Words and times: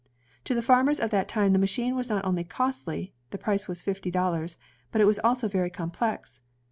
To 0.45 0.55
the 0.55 0.63
farmers 0.63 0.99
of 0.99 1.11
that 1.11 1.27
time 1.27 1.53
the 1.53 1.59
machine 1.59 1.95
was 1.95 2.09
not 2.09 2.25
only" 2.25 2.43
costly,— 2.43 3.13
the 3.29 3.37
price 3.37 3.67
was 3.67 3.83
fifty 3.83 4.09
dollars,— 4.09 4.57
but 4.91 4.99
it 4.99 5.05
was 5.05 5.19
also 5.23 5.47
very 5.47 5.69
complex. 5.69 6.41